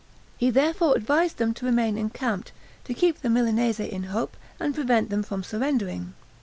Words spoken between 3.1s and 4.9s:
the Milanese in hope, and